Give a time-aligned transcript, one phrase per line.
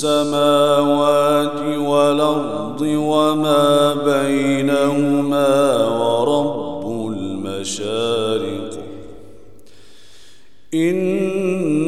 [0.00, 5.52] السماوات والأرض وما بينهما
[5.88, 8.70] ورب المشارق.
[10.74, 11.86] إنا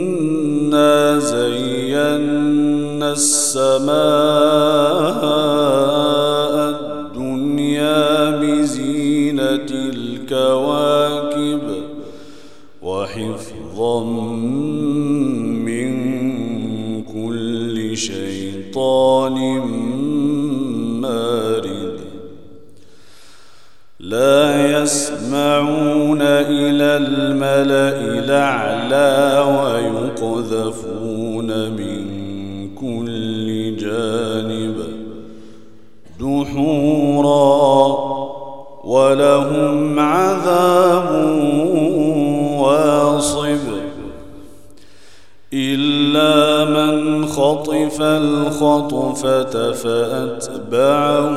[1.18, 3.92] زينا السماء
[6.68, 11.62] الدنيا بزينة الكواكب
[12.82, 14.04] وحفظا
[15.64, 15.92] من
[17.94, 19.38] شيطان
[21.00, 22.00] مارد.
[24.00, 29.44] لا يسمعون إلى الملأ الأعلى
[30.20, 32.02] ويقذفون من
[32.74, 34.76] كل جانب
[36.20, 37.72] دحورا
[38.84, 41.10] ولهم عذاب
[42.58, 43.41] واصب.
[47.52, 51.36] خطف الخطفة فأتبعه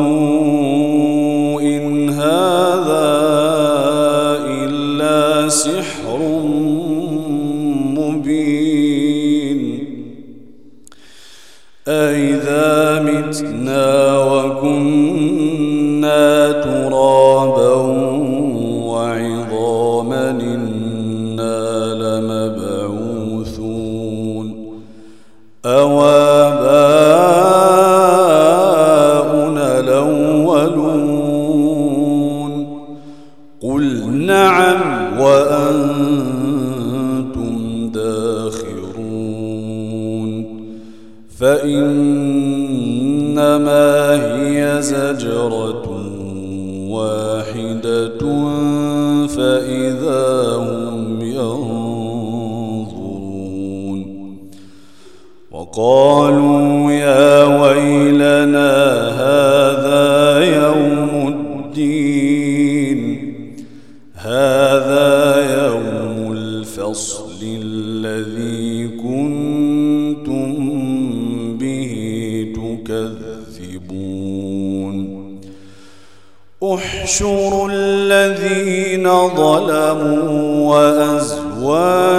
[78.27, 82.13] الذين ظلموا وأزواجهم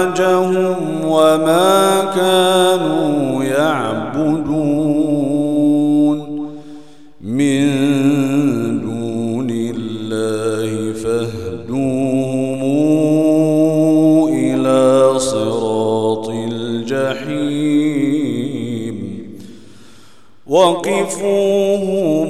[1.05, 4.89] وما كانوا يعبدون
[7.21, 7.69] من
[8.81, 12.61] دون الله فاهدوهم
[14.33, 17.69] إلى صراط الجحيم.
[20.47, 22.29] وقفوهم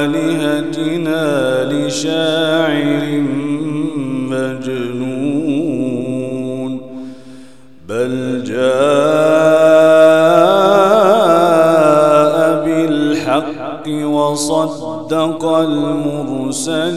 [0.00, 1.24] آلهتنا
[1.64, 3.20] لشاعر
[4.30, 5.60] مجنون
[7.88, 8.12] بل
[8.46, 8.70] جاء
[12.64, 16.90] بالحق وصدق المرسلين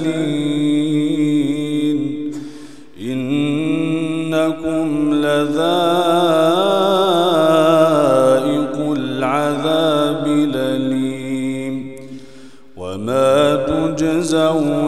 [14.24, 14.83] تجزون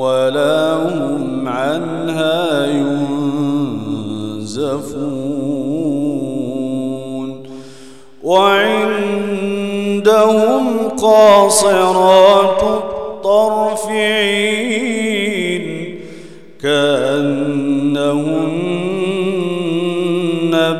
[0.00, 3.20] ولا هم عنها ينزفون.
[8.22, 9.28] وعندهم
[10.88, 15.64] قاصرات الطرف عين
[16.62, 17.60] كأنهن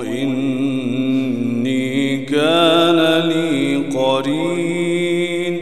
[0.05, 5.55] إني كان لي قرين.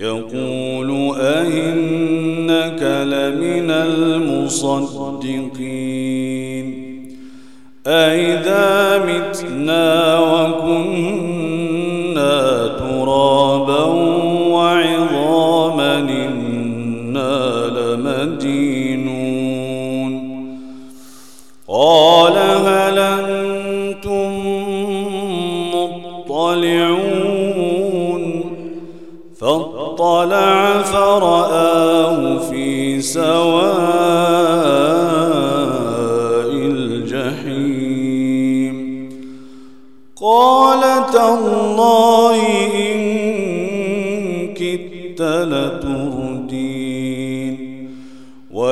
[0.00, 5.06] يقول أئنك لمن المصدقين.
[7.86, 11.58] أئذا متنا وكنا
[12.78, 13.84] ترابا
[14.52, 19.08] وعظاما إنا لمدينون
[21.68, 24.30] قال هل أنتم
[25.74, 27.08] مطلعون؟
[29.40, 34.17] فاطلع فرآه في سواء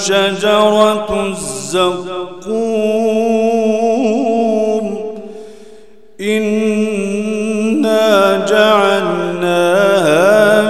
[0.00, 2.50] شجرة الزقوم.
[6.20, 10.20] إنا جعلناها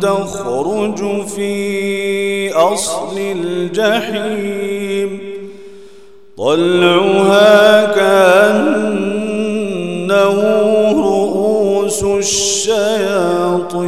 [0.00, 5.20] تخرج في أصل الجحيم.
[6.38, 7.61] طلعها
[12.22, 13.82] الشياطين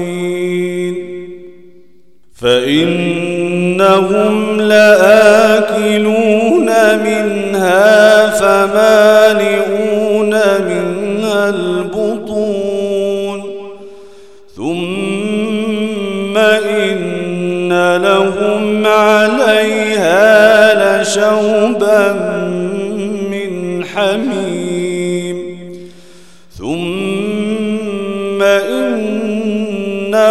[2.40, 6.24] فإنهم لآكلون
[7.04, 9.54] منها فمالئون
[10.68, 13.42] منها البطون
[14.56, 20.22] ثم إن لهم عليها
[21.02, 22.33] لشوبا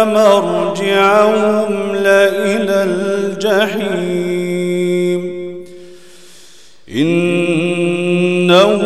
[0.04, 4.44] مرجعهم لإلى الجحيم.
[6.90, 8.80] إنهم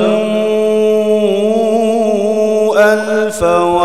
[2.79, 3.78] ألفوا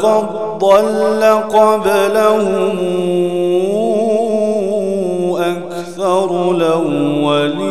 [0.00, 2.78] ولقد ضل قبلهم
[5.36, 7.70] أكثر الأولين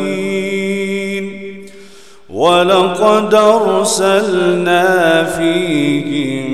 [2.30, 6.50] ولقد أرسلنا فيهم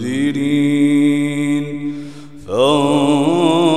[0.00, 0.74] منذرين.
[2.48, 3.70] فانظر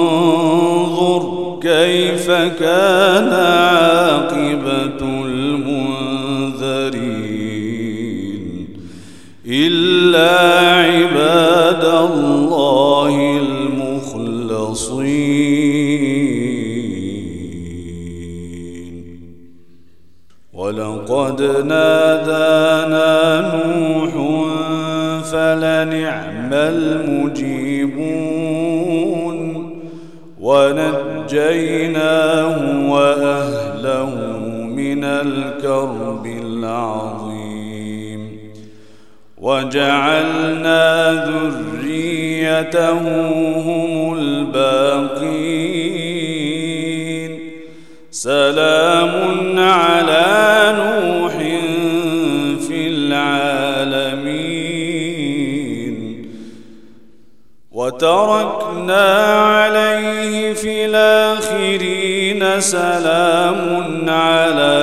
[1.62, 3.43] كيف كان
[9.54, 10.34] إلا
[10.70, 14.54] عباد الله المخلصين.
[20.54, 23.12] ولقد نادانا
[23.78, 24.14] نوح
[25.24, 28.14] فلنعم المجيبون.
[30.40, 32.12] ونجيناه
[32.92, 34.12] وأهله
[34.76, 36.26] من الكرب
[39.44, 43.02] وجعلنا ذريته
[43.60, 45.54] هم الباقين.
[48.12, 49.12] سلام
[49.60, 51.34] على نوح
[52.68, 54.34] في العالمين.
[57.72, 59.08] وتركنا
[59.42, 62.60] عليه في الآخرين.
[62.60, 64.83] سلام على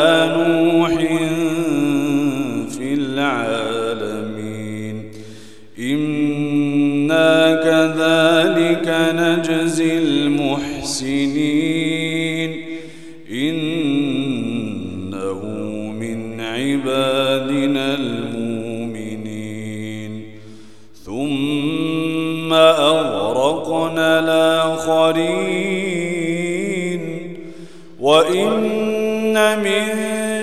[28.11, 29.87] وإن من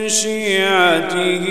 [0.09, 1.45] شيعته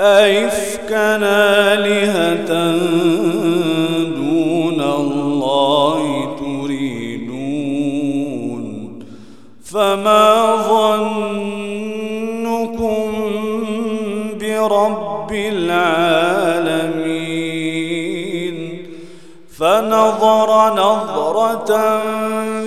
[0.00, 1.16] أئفكا
[1.72, 2.50] آلهة
[4.04, 7.46] دون الله تريدون
[9.64, 11.26] فما ظنكم
[14.40, 16.76] برب العالمين
[19.58, 22.00] فنظر نظرة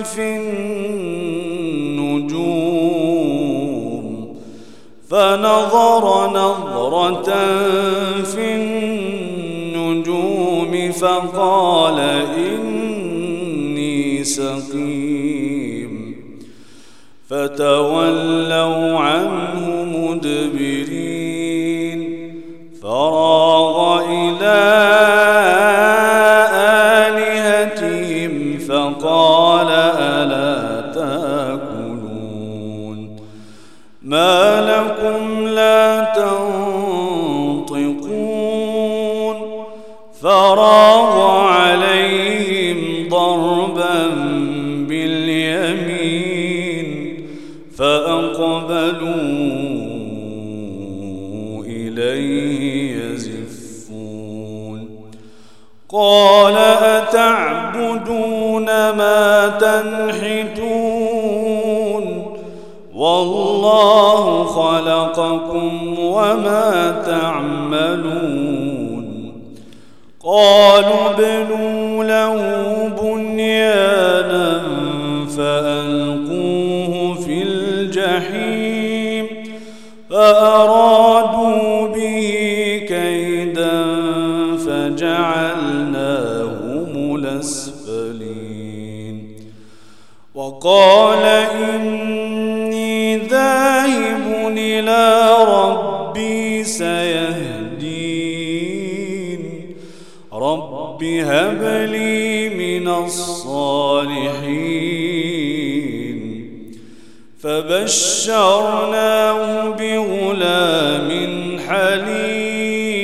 [0.03, 0.78] في النجوم
[5.09, 7.29] فنظر نظرة
[8.23, 11.99] في النجوم فقال
[12.37, 16.15] إني سقيم.
[17.29, 19.65] فتولوا عنه
[19.97, 21.99] مدبرين.
[22.81, 23.77] فراغ
[24.09, 24.88] إلى
[34.03, 37.79] ما لكم لا تنطقون
[40.21, 44.07] فراغ عليهم ضربا
[44.87, 46.29] باليمين
[47.77, 49.09] فأقبلوا
[51.65, 54.79] إليه يزفون
[55.89, 60.68] قال أتعبدون ما تنحتون
[63.73, 68.19] والله خلقكم وما تعملون
[70.23, 72.35] قالوا ابنوا له
[73.01, 74.61] بنيانا
[75.37, 79.25] فألقوه في الجحيم
[80.09, 82.31] فأرادوا به
[82.87, 83.81] كيدا
[84.65, 85.95] فجعلناهم
[87.15, 88.59] الأسفلين
[90.35, 91.98] وقال إني
[101.21, 104.29] هب لي من الصالحين.
[107.43, 111.09] فبشرناه بغلام
[111.69, 112.99] حليم.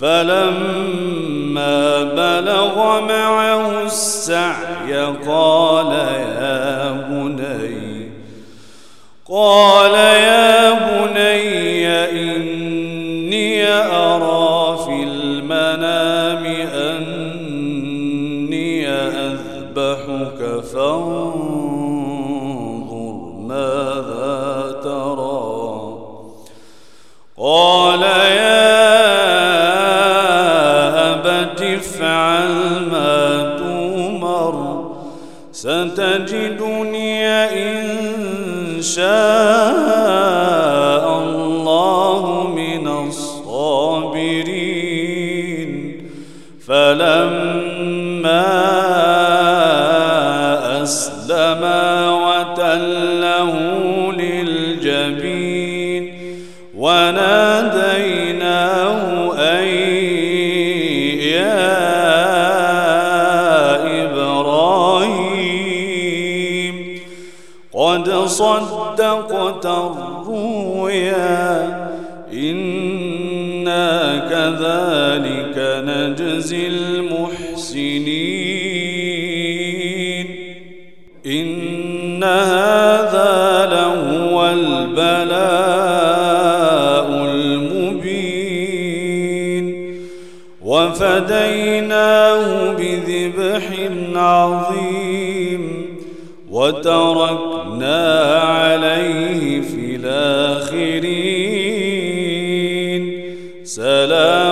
[0.00, 4.92] فلما بلغ معه السعي
[5.26, 8.08] قال يا بني
[9.28, 11.51] قال يا بني
[31.62, 32.48] أبت افعل
[32.92, 34.54] ما تؤمر
[35.52, 40.61] ستجدني إن شاء
[69.12, 71.52] صدقت الرؤيا
[72.32, 77.96] إنا كذلك نجزي المحسنين.
[81.26, 85.32] إن هذا لهو البلاء
[87.34, 88.84] المبين.
[90.64, 93.64] وفديناه بذبح
[94.14, 95.62] عظيم.
[97.72, 101.02] وتركنا عليه في الآخرين
[103.64, 104.51] سلام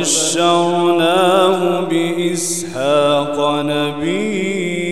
[0.00, 4.90] وبشرناه بإسحاق نبيا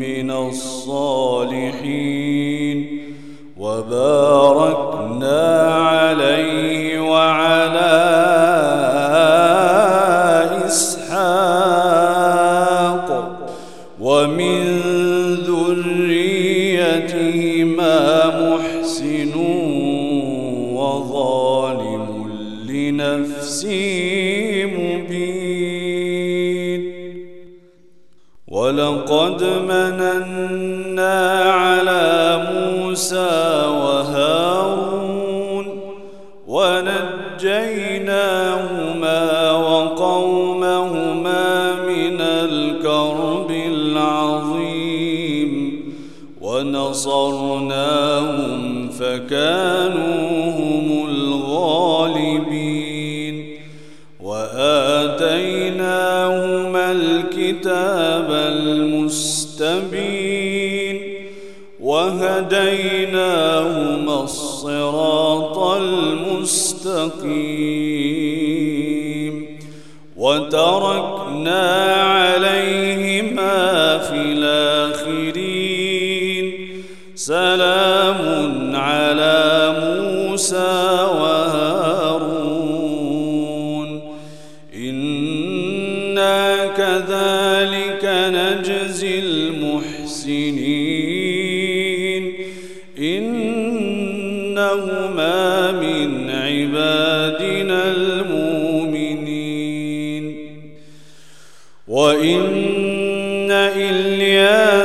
[0.00, 1.76] من الصالحين
[3.56, 5.42] وباركنا
[5.74, 7.96] عليه وعلى
[10.66, 11.95] إسحاق
[29.10, 32.02] ولقد مننا على
[32.52, 33.35] موسى
[62.52, 66.76] وهديناهما الصراط المستقيم
[70.16, 72.65] وتركنا عليهما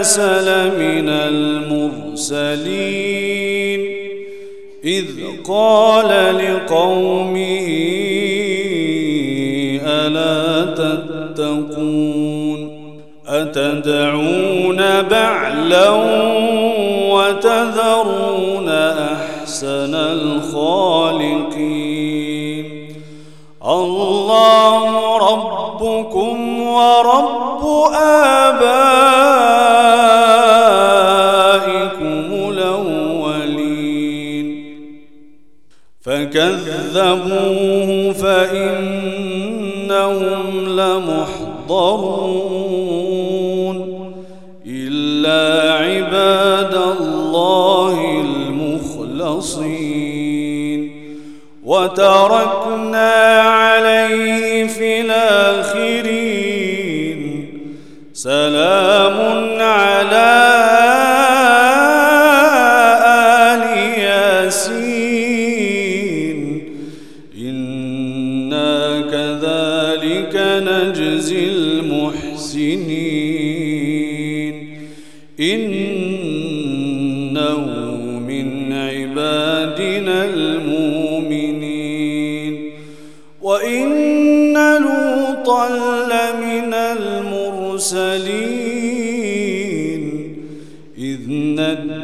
[0.01, 1.09] إلياس لمن
[2.19, 2.61] المرسلين
[4.83, 5.05] إذ
[5.47, 7.67] قال لقومه
[9.85, 12.59] ألا تتقون
[13.27, 15.89] أتدعون بعلا
[17.13, 21.81] وتذرون أحسن الخالقين
[23.65, 24.50] الله
[36.31, 39.49] فكذبوه فإنهم
[40.79, 42.21] لمحضرون
[44.65, 49.71] إلا عباد الله المخلصين
[51.63, 52.20] وتركنا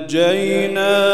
[0.08, 1.07] نجيناه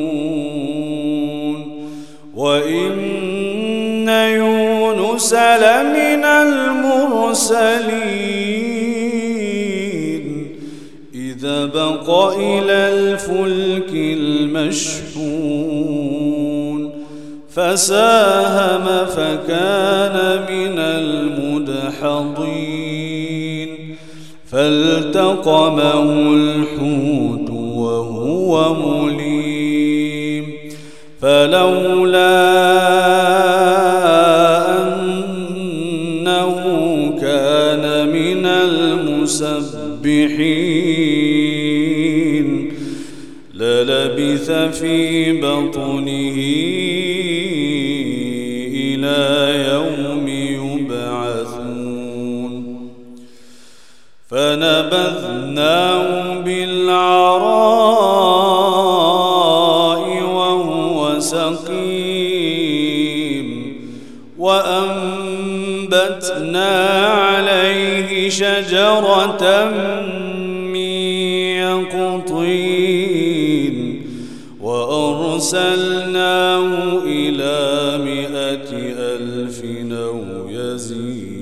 [2.35, 7.45] وإن يونس لمن المرسلين.
[11.15, 15.45] إذا بق إلى الفلك المشحون.
[17.51, 20.17] فساهم فكان
[20.51, 22.35] من المدحضين.
[24.51, 26.03] فالتقمه
[26.35, 27.44] الحوت
[28.55, 30.45] وهو مليم.
[31.23, 32.35] فلولا
[34.83, 36.55] أنه
[37.21, 39.57] كان من المسبحين
[43.55, 46.39] للبث في بطنه
[48.75, 49.21] إلى
[49.73, 51.75] يوم يبعثون.
[54.31, 56.09] فنبذناه
[56.41, 57.74] بالعراء
[68.39, 69.45] شجرة
[70.75, 70.95] من
[72.65, 73.77] يقطين
[74.61, 76.19] وأرسلناه
[77.07, 77.59] إلى
[78.05, 79.59] مئة ألف
[79.93, 81.35] أو يزيدون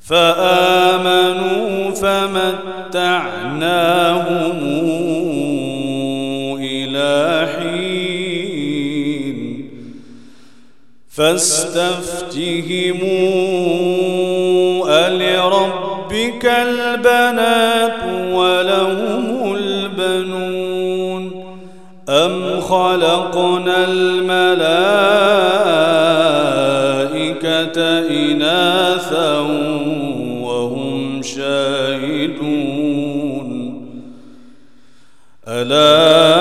[0.00, 3.00] فآمنوا فمتعناهم
[6.60, 8.10] إلى حين
[11.10, 12.30] فاستفتهموا
[23.20, 24.58] خلقنا الملائكة
[28.08, 29.38] إناثا
[30.42, 32.70] وهم شاهدون.
[35.48, 36.39] ألا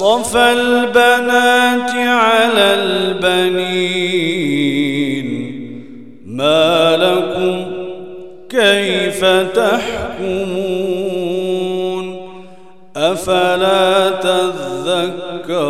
[0.00, 2.74] أصطفى البنات على
[3.20, 5.28] البنين
[6.26, 7.64] ما لكم
[8.48, 10.80] كيف تحكمون
[12.96, 15.60] أفلا تذكرون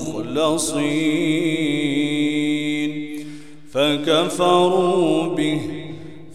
[0.00, 0.90] المخلصين
[3.72, 5.60] فكفروا به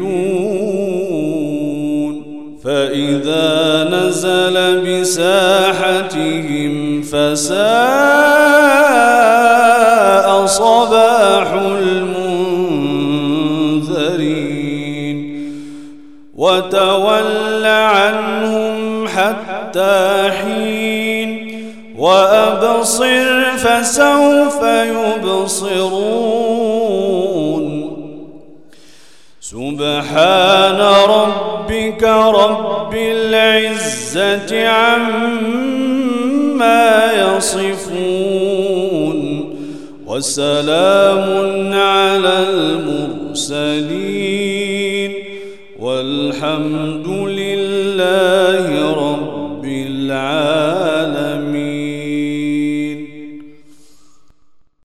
[2.64, 4.56] فإذا نزل
[5.00, 7.95] بساحتهم فساء
[22.86, 25.96] وأبصر فسوف يبصرون.
[29.40, 35.92] سبحان ربك رب العزة عما
[37.12, 38.76] يصفون.
[40.06, 42.38] وسلام على
[43.34, 45.12] المرسلين.
[45.78, 46.85] والحمد